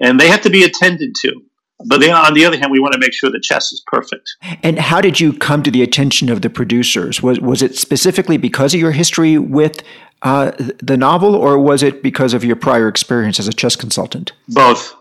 [0.00, 1.42] and they have to be attended to.
[1.86, 4.30] But they, on the other hand, we want to make sure the chess is perfect.
[4.62, 7.22] And how did you come to the attention of the producers?
[7.22, 9.82] Was was it specifically because of your history with
[10.22, 14.32] uh, the novel, or was it because of your prior experience as a chess consultant?
[14.48, 14.94] Both,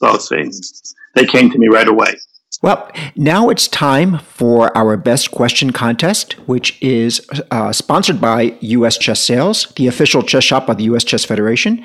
[0.00, 0.94] both things.
[1.14, 2.16] They came to me right away.
[2.62, 8.96] Well, now it's time for our best question contest, which is uh, sponsored by U.S.
[8.96, 11.04] Chess Sales, the official chess shop of the U.S.
[11.04, 11.84] Chess Federation.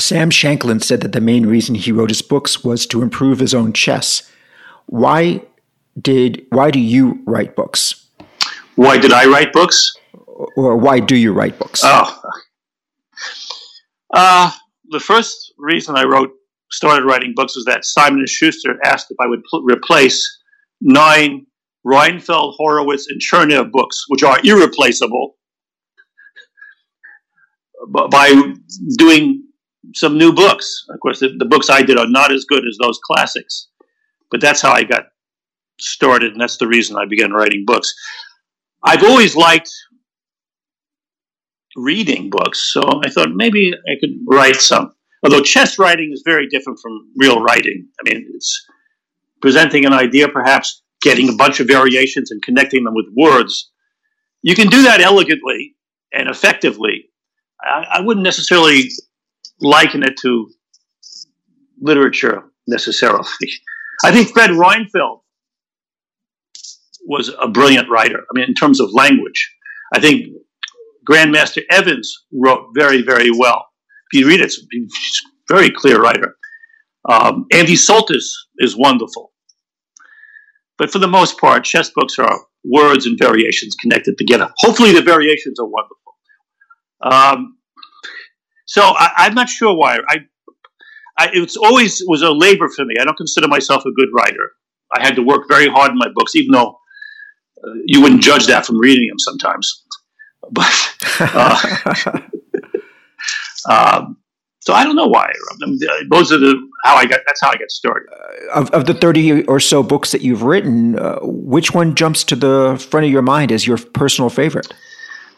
[0.00, 3.52] Sam Shankland said that the main reason he wrote his books was to improve his
[3.52, 4.30] own chess.
[4.86, 5.42] Why
[6.00, 8.06] did, why do you write books?
[8.76, 9.94] Why did I write books?
[10.56, 11.80] or why do you write books?
[11.84, 12.20] Oh,
[14.12, 14.50] uh,
[14.90, 16.30] the first reason I wrote
[16.70, 20.42] started writing books was that Simon and Schuster asked if I would pl- replace
[20.80, 21.46] nine
[21.86, 25.36] Reinfeld, Horowitz, and Chernev books, which are irreplaceable,
[28.10, 28.54] by
[28.96, 29.44] doing
[29.94, 30.86] some new books.
[30.88, 33.68] Of course, the, the books I did are not as good as those classics,
[34.30, 35.04] but that's how I got
[35.80, 37.92] started, and that's the reason I began writing books.
[38.82, 39.70] I've always liked
[41.76, 42.70] reading books.
[42.72, 44.92] So I thought maybe I could write some.
[45.24, 47.88] Although chess writing is very different from real writing.
[47.98, 48.66] I mean, it's
[49.40, 53.70] presenting an idea, perhaps getting a bunch of variations and connecting them with words.
[54.42, 55.76] You can do that elegantly
[56.12, 57.10] and effectively.
[57.62, 58.90] I, I wouldn't necessarily
[59.60, 60.50] liken it to
[61.80, 63.28] literature necessarily.
[64.04, 65.20] I think Fred Reinfeld
[67.06, 68.18] was a brilliant writer.
[68.18, 69.54] I mean, in terms of language,
[69.94, 70.26] I think
[71.08, 73.66] Grandmaster Evans wrote very, very well.
[74.10, 76.36] If you read it, it's a very clear writer.
[77.08, 78.24] Um, Andy Soltis
[78.58, 79.32] is wonderful.
[80.78, 84.50] But for the most part, chess books are words and variations connected together.
[84.58, 86.04] Hopefully, the variations are wonderful.
[87.02, 87.58] Um,
[88.66, 89.98] so I, am not sure why.
[90.08, 90.18] I,
[91.18, 92.94] I, it's always was a labor for me.
[92.98, 94.52] I don't consider myself a good writer.
[94.92, 96.78] I had to work very hard in my books, even though
[97.86, 99.84] you wouldn't judge that from reading them sometimes.
[100.50, 102.20] But uh,
[103.68, 104.16] um,
[104.60, 105.26] so I don't know why.
[105.26, 105.78] I mean,
[106.10, 107.20] those are the how I got.
[107.26, 108.08] That's how I got started.
[108.12, 112.24] Uh, of, of the thirty or so books that you've written, uh, which one jumps
[112.24, 114.72] to the front of your mind as your personal favorite?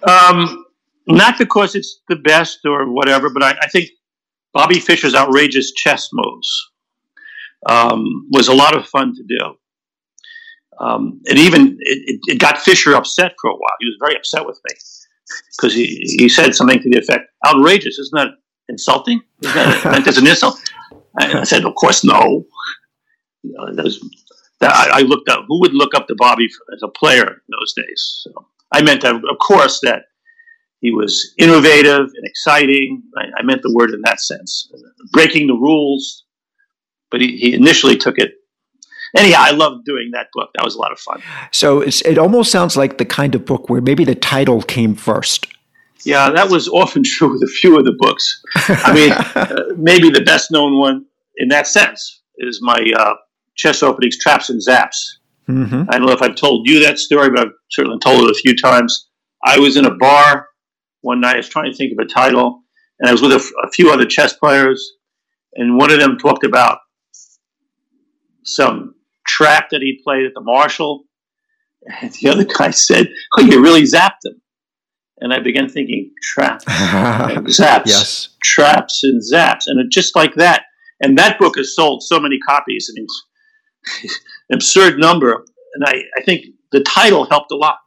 [0.08, 0.64] Um,
[1.06, 3.90] not because it's the best or whatever, but I, I think
[4.52, 6.70] Bobby Fischer's outrageous chess moves
[7.68, 9.56] um, was a lot of fun to do.
[10.78, 13.76] Um, and even it, it, got Fischer upset for a while.
[13.80, 14.74] He was very upset with me
[15.56, 18.28] because he, he said something to the effect, outrageous, isn't that
[18.68, 19.22] insulting?
[19.42, 20.60] Isn't that meant as an insult?
[21.18, 22.44] I, I said, of course, no.
[23.42, 26.88] You know, that, I, I, looked up, who would look up to Bobby as a
[26.88, 28.22] player in those days?
[28.22, 28.32] So
[28.72, 30.02] I meant, that, of course, that
[30.80, 33.02] he was innovative and exciting.
[33.16, 34.70] I, I, meant the word in that sense,
[35.12, 36.24] breaking the rules.
[37.10, 38.32] But he, he initially took it
[39.16, 40.50] anyhow, I loved doing that book.
[40.54, 41.22] That was a lot of fun.
[41.52, 45.46] So it almost sounds like the kind of book where maybe the title came first.
[46.04, 48.42] Yeah, that was often true with a few of the books.
[48.68, 53.14] I mean, uh, maybe the best known one in that sense is my uh,
[53.56, 54.96] chess openings, Traps and Zaps.
[55.48, 55.84] Mm-hmm.
[55.88, 58.34] I don't know if I've told you that story, but I've certainly told it a
[58.34, 59.08] few times.
[59.44, 60.48] I was in a bar
[61.02, 61.34] one night.
[61.34, 62.62] I was trying to think of a title,
[62.98, 64.94] and I was with a, a few other chess players,
[65.54, 66.78] and one of them talked about
[68.42, 68.95] some
[69.36, 71.04] trap that he played at the Marshall,
[72.00, 74.40] and the other guy said, "Oh, you really zapped him."
[75.18, 78.28] And I began thinking, traps, zaps, yes.
[78.42, 80.64] traps and zaps, and it, just like that.
[81.00, 82.90] And that book has sold so many copies.
[82.90, 84.10] I mean,
[84.52, 85.44] absurd number.
[85.74, 87.78] And I, I think the title helped a lot.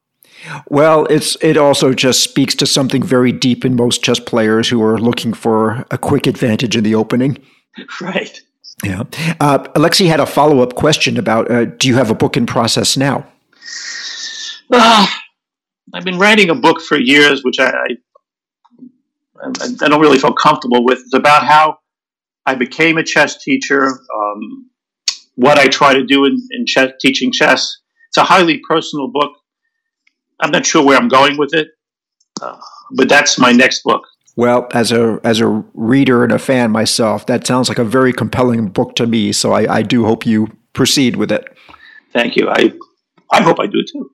[0.70, 4.82] Well, it's it also just speaks to something very deep in most chess players who
[4.84, 7.38] are looking for a quick advantage in the opening.
[8.02, 8.42] Right.
[8.84, 9.04] Yeah.
[9.40, 12.46] Uh, Alexey had a follow up question about uh, do you have a book in
[12.46, 13.28] process now?
[14.72, 15.06] Uh,
[15.94, 20.86] I've been writing a book for years, which I, I, I don't really feel comfortable
[20.86, 21.00] with.
[21.00, 21.80] It's about how
[22.46, 24.70] I became a chess teacher, um,
[25.36, 27.78] what I try to do in, in chess, teaching chess.
[28.10, 29.34] It's a highly personal book.
[30.40, 31.68] I'm not sure where I'm going with it,
[32.42, 32.60] uh,
[32.96, 34.04] but that's my next book.
[34.40, 38.14] Well, as a as a reader and a fan myself, that sounds like a very
[38.14, 39.34] compelling book to me.
[39.34, 41.44] So I, I do hope you proceed with it.
[42.14, 42.48] Thank you.
[42.48, 42.72] I
[43.34, 44.10] I hope I do too.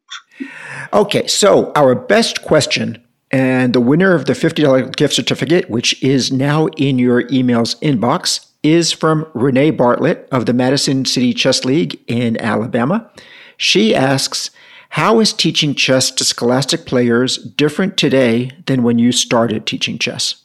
[0.93, 6.31] Okay, so our best question and the winner of the $50 gift certificate, which is
[6.31, 12.01] now in your emails inbox, is from Renee Bartlett of the Madison City Chess League
[12.07, 13.11] in Alabama.
[13.57, 14.49] She asks,
[14.95, 20.35] How is teaching chess to scholastic players different today than when you started teaching chess?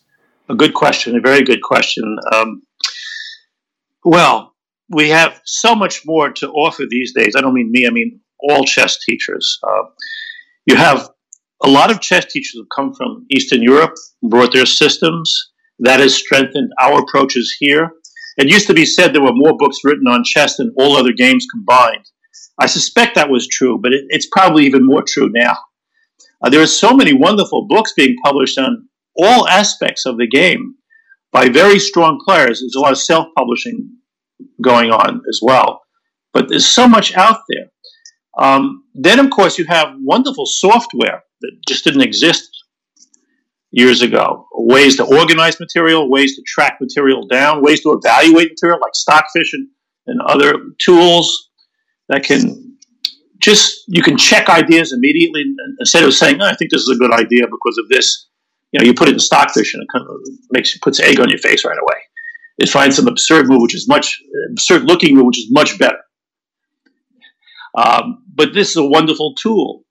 [0.48, 2.16] A good question, a very good question.
[2.32, 2.62] Um,
[4.04, 4.56] well,
[4.88, 7.36] we have so much more to offer these days.
[7.36, 9.60] I don't mean me, I mean all chess teachers.
[9.62, 9.84] Uh,
[10.66, 11.08] you have
[11.62, 15.32] a lot of chess teachers have come from Eastern Europe, brought their systems.
[15.78, 17.92] That has strengthened our approaches here.
[18.36, 21.12] It used to be said there were more books written on chess than all other
[21.12, 22.04] games combined.
[22.58, 25.56] I suspect that was true, but it, it's probably even more true now.
[26.42, 30.74] Uh, there are so many wonderful books being published on all aspects of the game
[31.32, 32.60] by very strong players.
[32.60, 33.96] There's a lot of self publishing
[34.62, 35.80] going on as well.
[36.32, 37.66] But there's so much out there.
[38.38, 42.48] Um, then, of course, you have wonderful software that just didn't exist
[43.72, 44.46] years ago.
[44.52, 49.52] Ways to organize material, ways to track material down, ways to evaluate material like Stockfish
[49.52, 49.68] and,
[50.06, 51.49] and other tools
[52.10, 52.76] that can
[53.38, 55.44] just, you can check ideas immediately
[55.78, 58.28] instead of saying, oh, I think this is a good idea because of this.
[58.72, 60.16] You know, you put it in Stockfish and it kind of
[60.50, 61.96] makes, puts egg on your face right away.
[62.58, 64.20] It finds some absurd move, which is much,
[64.50, 65.98] absurd looking move, which is much better.
[67.76, 69.84] Um, but this is a wonderful tool.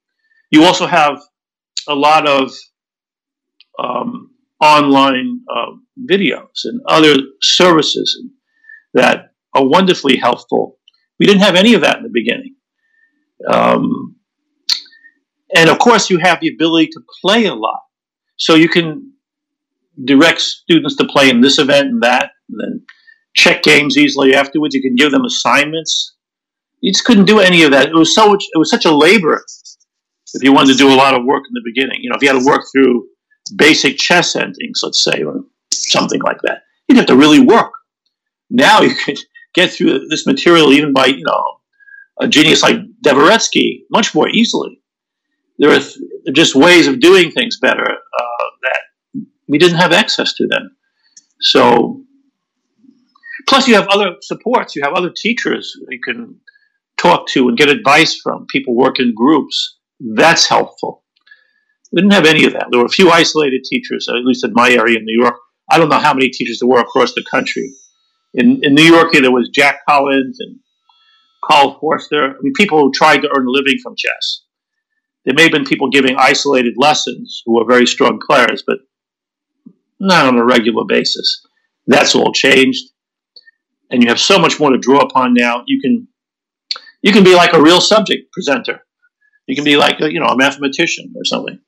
[0.51, 1.19] You also have
[1.87, 2.51] a lot of
[3.81, 5.71] um, online uh,
[6.09, 8.21] videos and other services
[8.93, 10.78] that are wonderfully helpful.
[11.19, 12.55] We didn't have any of that in the beginning.
[13.47, 14.15] Um,
[15.55, 17.81] and of course, you have the ability to play a lot.
[18.37, 19.13] So you can
[20.03, 22.85] direct students to play in this event and that, and then
[23.35, 24.73] check games easily afterwards.
[24.73, 26.15] You can give them assignments
[26.81, 27.89] you just couldn't do any of that.
[27.89, 29.43] It was so it was such a labor
[30.33, 31.99] if you wanted to do a lot of work in the beginning.
[32.01, 33.07] You know, if you had to work through
[33.55, 37.71] basic chess endings, let's say, or something like that, you'd have to really work.
[38.49, 39.19] Now you could
[39.53, 41.43] get through this material even by, you know,
[42.19, 44.81] a genius like Dvoretsky much more easily.
[45.57, 45.97] There are th-
[46.33, 50.71] just ways of doing things better uh, that we didn't have access to then.
[51.41, 52.03] So,
[53.47, 54.75] plus you have other supports.
[54.75, 56.39] You have other teachers you can
[56.97, 59.77] talk to and get advice from, people work in groups.
[59.99, 61.03] That's helpful.
[61.91, 62.67] We didn't have any of that.
[62.69, 65.35] There were a few isolated teachers, at least in my area in New York.
[65.71, 67.71] I don't know how many teachers there were across the country.
[68.33, 70.59] In, in New York, there was Jack Collins and
[71.43, 72.31] Carl Forster.
[72.31, 74.43] I mean, people who tried to earn a living from chess.
[75.25, 78.79] There may have been people giving isolated lessons who were very strong players, but
[79.99, 81.45] not on a regular basis.
[81.87, 82.89] That's all changed.
[83.91, 85.63] And you have so much more to draw upon now.
[85.65, 86.07] You can
[87.01, 88.85] you can be like a real subject presenter.
[89.47, 91.59] You can be like a, you know a mathematician or something.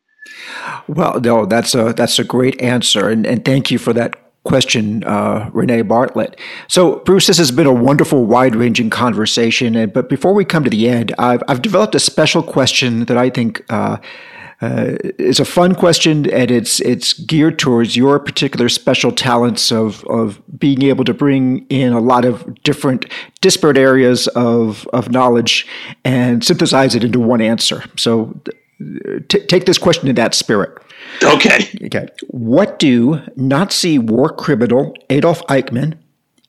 [0.87, 5.03] Well, no, that's a that's a great answer, and, and thank you for that question,
[5.03, 6.39] uh, Renee Bartlett.
[6.67, 9.75] So, Bruce, this has been a wonderful, wide ranging conversation.
[9.75, 13.17] And, but before we come to the end, I've, I've developed a special question that
[13.17, 13.97] I think uh,
[14.61, 20.05] uh, it's a fun question, and it's it's geared towards your particular special talents of
[20.05, 23.11] of being able to bring in a lot of different
[23.41, 25.65] disparate areas of of knowledge
[26.05, 27.83] and synthesize it into one answer.
[27.97, 28.39] So,
[29.29, 30.77] t- take this question in that spirit.
[31.23, 31.69] Okay.
[31.85, 32.07] Okay.
[32.27, 35.97] What do Nazi war criminal Adolf Eichmann,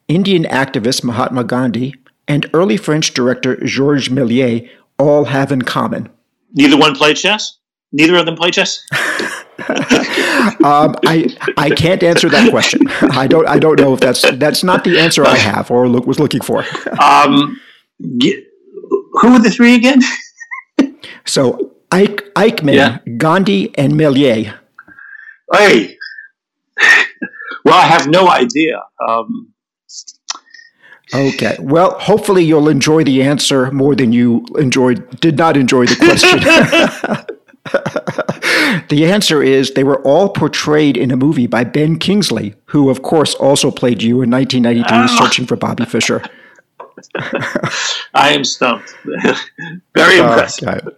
[0.08, 1.94] Indian activist Mahatma Gandhi,
[2.28, 6.08] and early French director Georges Méliès all have in common?
[6.54, 7.58] Neither one played chess.
[7.92, 8.82] Neither of them play chess.
[10.64, 12.88] um, I I can't answer that question.
[12.88, 16.06] I don't I don't know if that's that's not the answer I have or look,
[16.06, 16.64] was looking for.
[17.02, 17.60] um,
[18.00, 20.00] who were the three again?
[21.26, 22.98] so Eich, Eichmann, yeah.
[23.16, 24.52] Gandhi, and Méliès.
[25.52, 25.96] Hey,
[27.64, 28.82] well, I have no idea.
[29.06, 29.52] Um,
[31.14, 31.56] Okay.
[31.60, 36.40] Well, hopefully you'll enjoy the answer more than you enjoyed did not enjoy the question.
[38.88, 43.02] the answer is they were all portrayed in a movie by Ben Kingsley, who of
[43.02, 45.22] course also played you in 1993 oh.
[45.22, 46.22] Searching for Bobby Fischer.
[48.14, 48.94] I am stumped.
[49.94, 50.68] Very impressive.
[50.68, 50.90] Uh,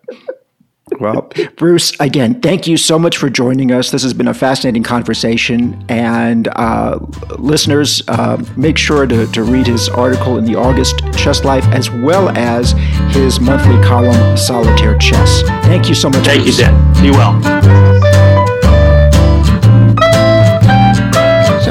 [1.01, 3.91] well, Bruce, again, thank you so much for joining us.
[3.91, 5.85] This has been a fascinating conversation.
[5.89, 6.99] And uh,
[7.39, 11.91] listeners, uh, make sure to, to read his article in the August Chess Life as
[11.91, 12.73] well as
[13.15, 15.43] his monthly column, Solitaire Chess.
[15.65, 16.25] Thank you so much.
[16.25, 16.59] Thank Bruce.
[16.59, 17.03] you, Dan.
[17.03, 18.14] Be well.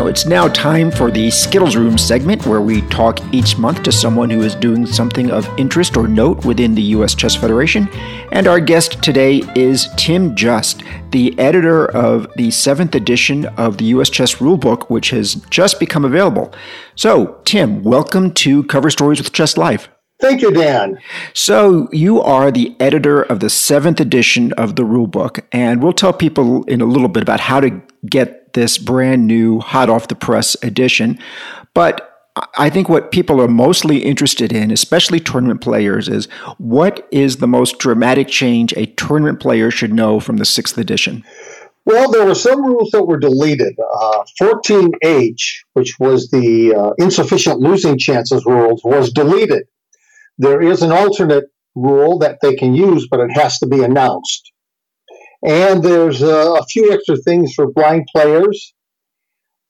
[0.08, 4.30] It's now time for the Skittles Room segment where we talk each month to someone
[4.30, 7.16] who is doing something of interest or note within the U.S.
[7.16, 7.88] Chess Federation.
[8.32, 13.86] And our guest today is Tim Just, the editor of the seventh edition of the
[13.86, 14.10] U.S.
[14.10, 16.54] Chess Rulebook, which has just become available.
[16.96, 19.90] So, Tim, welcome to Cover Stories with Chess Life.
[20.20, 20.98] Thank you, Dan.
[21.34, 26.14] So, you are the editor of the seventh edition of the rulebook, and we'll tell
[26.14, 30.16] people in a little bit about how to get this brand new, hot off the
[30.16, 31.20] press edition.
[31.74, 32.10] But
[32.58, 36.26] I think what people are mostly interested in, especially tournament players, is
[36.58, 41.24] what is the most dramatic change a tournament player should know from the sixth edition?
[41.86, 43.76] Well, there were some rules that were deleted.
[43.78, 45.36] Uh, 14H,
[45.74, 49.64] which was the uh, insufficient losing chances rules, was deleted.
[50.38, 51.46] There is an alternate
[51.76, 54.53] rule that they can use, but it has to be announced.
[55.46, 58.74] And there's uh, a few extra things for blind players.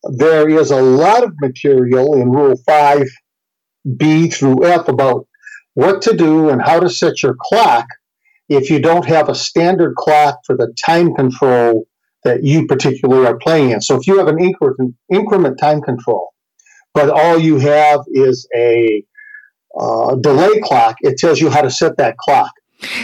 [0.04, 5.28] There is a lot of material in Rule 5B through F about
[5.74, 7.88] what to do and how to set your clock
[8.50, 11.88] if you don't have a standard clock for the time control
[12.24, 13.82] that you particularly are playing in.
[13.82, 16.34] So if you have an increment, increment time control,
[16.94, 19.04] but all you have is a
[19.78, 22.52] uh, delay clock, it tells you how to set that clock.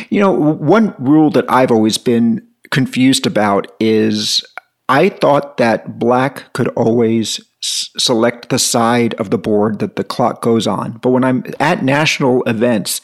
[0.09, 4.43] You know, one rule that I've always been confused about is
[4.87, 10.03] I thought that black could always s- select the side of the board that the
[10.03, 10.93] clock goes on.
[10.93, 13.01] But when I'm at national events,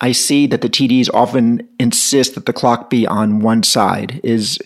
[0.00, 4.20] I see that the TDs often insist that the clock be on one side.
[4.24, 4.58] Is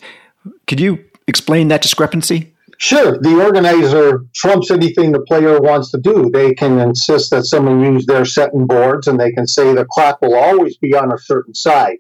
[0.66, 2.55] could you explain that discrepancy?
[2.78, 3.18] Sure.
[3.18, 6.30] The organizer trumps anything the player wants to do.
[6.32, 10.20] They can insist that someone use their setting boards and they can say the clock
[10.20, 11.99] will always be on a certain side.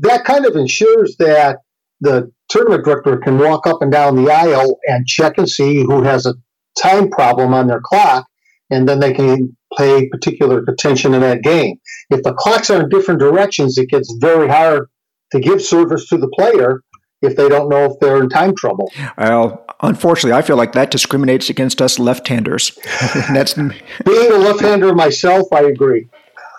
[0.00, 1.58] That kind of ensures that
[2.00, 6.02] the tournament director can walk up and down the aisle and check and see who
[6.02, 6.34] has a
[6.80, 8.26] time problem on their clock,
[8.70, 11.76] and then they can pay particular attention in that game.
[12.10, 14.88] If the clocks are in different directions, it gets very hard
[15.32, 16.82] to give service to the player
[17.22, 18.92] if they don't know if they're in time trouble.
[19.18, 22.78] Well, unfortunately, I feel like that discriminates against us left-handers.
[23.32, 25.46] That's being a left-hander myself.
[25.52, 26.08] I agree.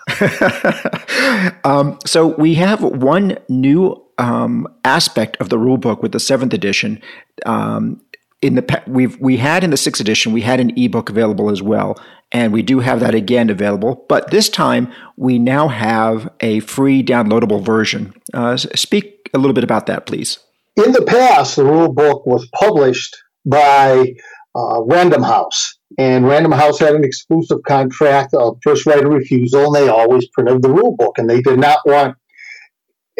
[1.64, 6.54] um, so we have one new um, aspect of the rule book with the seventh
[6.54, 7.02] edition.
[7.46, 8.02] Um,
[8.42, 11.62] in the we've we had in the sixth edition we had an ebook available as
[11.62, 12.00] well,
[12.32, 14.06] and we do have that again available.
[14.08, 18.14] But this time we now have a free downloadable version.
[18.34, 20.40] Uh, speak a little bit about that, please.
[20.76, 24.14] In the past, the rule book was published by
[24.56, 29.66] uh, Random House, and Random House had an exclusive contract of first right of refusal,
[29.66, 32.16] and they always printed the rule book, and they did not want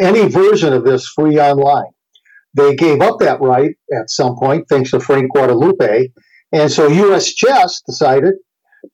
[0.00, 1.92] any version of this free online.
[2.54, 6.08] They gave up that right at some point, thanks to Frank Guadalupe.
[6.52, 8.34] And so US Chess decided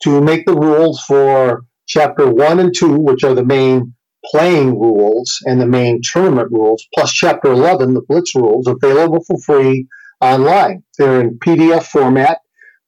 [0.03, 3.95] to make the rules for chapter one and two, which are the main
[4.31, 9.39] playing rules and the main tournament rules, plus chapter 11, the blitz rules, available for
[9.41, 9.87] free
[10.21, 10.83] online.
[10.99, 12.39] They're in PDF format.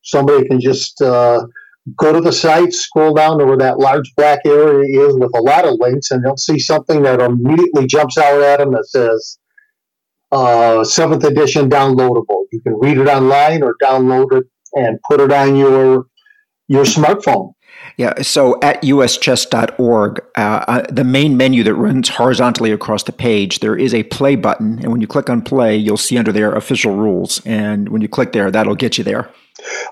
[0.03, 1.47] Somebody can just uh,
[1.95, 5.41] go to the site, scroll down to where that large black area is with a
[5.41, 9.39] lot of links, and they'll see something that immediately jumps out at them that says
[10.33, 12.45] uh, seventh edition downloadable.
[12.51, 16.07] You can read it online or download it and put it on your
[16.69, 17.53] your smartphone.
[17.97, 23.61] Yeah, so at uschess.org, uh, uh, the main menu that runs horizontally across the page,
[23.61, 24.79] there is a play button.
[24.81, 27.41] And when you click on play, you'll see under there official rules.
[27.47, 29.31] And when you click there, that'll get you there.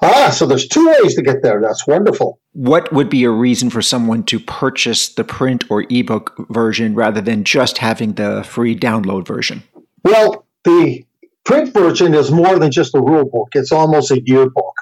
[0.03, 1.61] Ah, so there's two ways to get there.
[1.61, 2.39] That's wonderful.
[2.53, 7.21] What would be a reason for someone to purchase the print or ebook version rather
[7.21, 9.63] than just having the free download version?
[10.05, 11.05] Well, the
[11.45, 14.75] print version is more than just a rule book, it's almost a yearbook.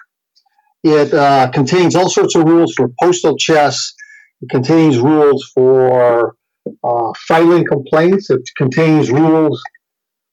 [0.84, 3.94] It uh, contains all sorts of rules for postal chess.
[4.40, 6.36] It contains rules for
[6.82, 8.30] uh, filing complaints.
[8.30, 9.62] It contains rules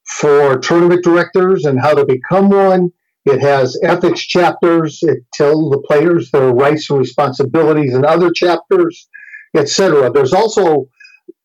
[0.06, 2.92] for tournament directors and how to become one.
[3.30, 5.00] It has ethics chapters.
[5.02, 9.08] It tells the players their rights and responsibilities in other chapters,
[9.56, 10.12] etc.
[10.12, 10.90] There's also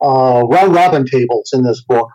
[0.03, 2.09] uh, round robin tables in this book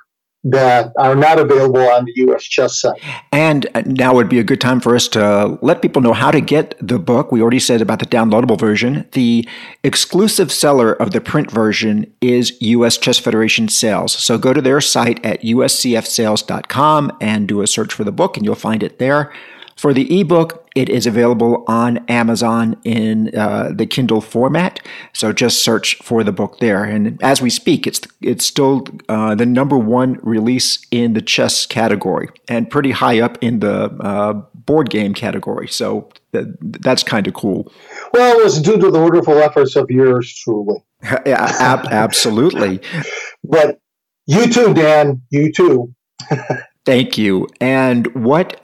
[0.43, 3.01] that are not available on the US Chess site.
[3.32, 6.39] And now would be a good time for us to let people know how to
[6.39, 7.32] get the book.
[7.32, 9.05] We already said about the downloadable version.
[9.11, 9.47] The
[9.84, 14.13] exclusive seller of the print version is US Chess Federation Sales.
[14.13, 18.45] So go to their site at uscfsales.com and do a search for the book, and
[18.45, 19.34] you'll find it there.
[19.80, 24.86] For the ebook, it is available on Amazon in uh, the Kindle format.
[25.13, 26.84] So just search for the book there.
[26.84, 31.65] And as we speak, it's it's still uh, the number one release in the chess
[31.65, 35.69] category and pretty high up in the uh, board game category.
[35.69, 37.71] So th- that's kind of cool.
[38.11, 40.84] Well, it was due to the wonderful efforts of yours truly.
[41.25, 42.82] yeah, ab- absolutely.
[43.45, 43.80] but
[44.25, 45.21] you too, Dan.
[45.30, 45.95] You too.
[46.86, 47.47] Thank you.
[47.61, 48.59] And what?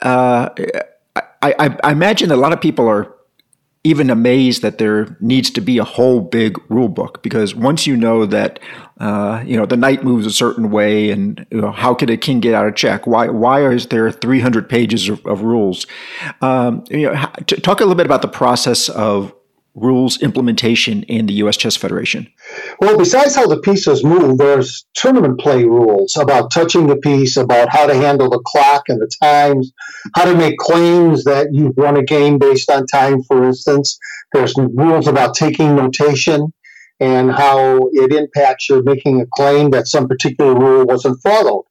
[1.42, 3.14] I, I, imagine a lot of people are
[3.86, 7.96] even amazed that there needs to be a whole big rule book because once you
[7.96, 8.58] know that
[8.98, 12.16] uh, you know the knight moves a certain way and you know, how could a
[12.16, 13.06] king get out of check?
[13.06, 15.86] Why why is there 300 pages of, of rules?
[16.40, 17.14] Um, you know
[17.44, 19.32] talk a little bit about the process of
[19.76, 21.56] rules implementation in the U.S.
[21.56, 22.32] Chess Federation?
[22.80, 27.68] Well, besides how the pieces move, there's tournament play rules about touching the piece, about
[27.68, 29.72] how to handle the clock and the times,
[30.16, 33.98] how to make claims that you've won a game based on time, for instance.
[34.32, 36.52] There's rules about taking notation
[36.98, 41.64] and how it impacts your making a claim that some particular rule wasn't followed.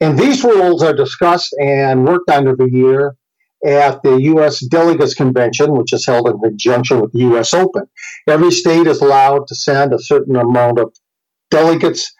[0.00, 3.16] And these rules are discussed and worked on every year
[3.64, 4.64] at the U.S.
[4.66, 7.52] Delegates Convention, which is held in conjunction with the U.S.
[7.52, 7.84] Open.
[8.26, 10.94] Every state is allowed to send a certain amount of
[11.50, 12.12] delegates,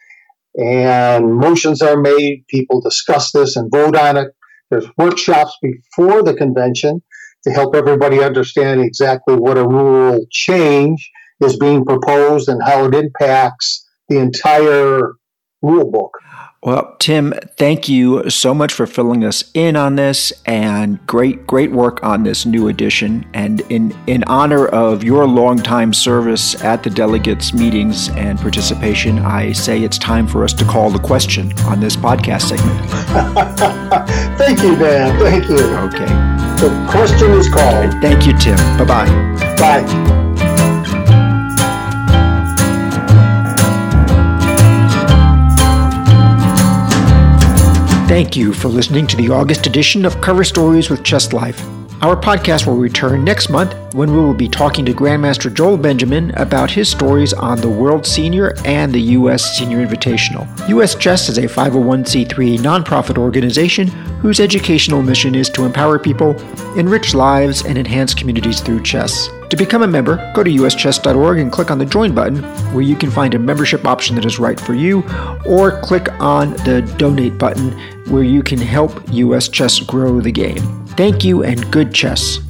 [0.56, 2.44] and motions are made.
[2.48, 4.28] People discuss this and vote on it.
[4.70, 7.02] There's workshops before the convention
[7.44, 11.10] to help everybody understand exactly what a rule change
[11.40, 15.12] is being proposed and how it impacts the entire
[15.62, 16.18] rule book.
[16.62, 21.70] Well, Tim, thank you so much for filling us in on this and great, great
[21.70, 23.28] work on this new edition.
[23.32, 29.52] And in, in honor of your longtime service at the delegates' meetings and participation, I
[29.52, 32.90] say it's time for us to call the question on this podcast segment.
[34.38, 35.16] thank you, Dan.
[35.20, 35.58] Thank you.
[35.58, 36.06] Okay.
[36.58, 37.92] The question is called.
[38.02, 38.56] Thank you, Tim.
[38.78, 39.56] Bye-bye.
[39.56, 40.27] Bye.
[48.08, 51.62] Thank you for listening to the August edition of Cover Stories with Chess Life.
[52.00, 56.30] Our podcast will return next month when we will be talking to Grandmaster Joel Benjamin
[56.36, 59.58] about his stories on the World Senior and the U.S.
[59.58, 60.48] Senior Invitational.
[60.70, 60.94] U.S.
[60.94, 63.88] Chess is a 501c3 nonprofit organization
[64.22, 66.34] whose educational mission is to empower people,
[66.78, 69.28] enrich lives, and enhance communities through chess.
[69.50, 72.42] To become a member, go to uschess.org and click on the Join button,
[72.74, 75.02] where you can find a membership option that is right for you,
[75.46, 77.70] or click on the Donate button,
[78.08, 80.86] where you can help US Chess grow the game.
[80.88, 82.40] Thank you and good chess.